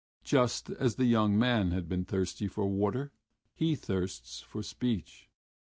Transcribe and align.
Just 0.23 0.71
as 0.71 0.95
the 0.95 1.05
young 1.05 1.37
man 1.37 1.69
had 1.69 1.87
been 1.87 2.05
thirsty 2.05 2.47
for 2.47 2.65
water, 2.65 3.11
he 3.53 3.75
thirsts 3.75 4.39
for 4.39 4.63
speech. 4.63 5.29